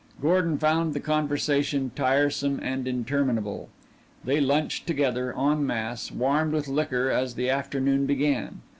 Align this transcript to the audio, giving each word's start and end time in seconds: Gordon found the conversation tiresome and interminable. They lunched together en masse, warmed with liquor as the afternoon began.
Gordon 0.19 0.57
found 0.57 0.95
the 0.95 0.99
conversation 0.99 1.91
tiresome 1.95 2.59
and 2.63 2.87
interminable. 2.87 3.69
They 4.23 4.41
lunched 4.41 4.87
together 4.87 5.31
en 5.37 5.63
masse, 5.67 6.11
warmed 6.11 6.53
with 6.53 6.67
liquor 6.67 7.11
as 7.11 7.35
the 7.35 7.51
afternoon 7.51 8.07
began. 8.07 8.61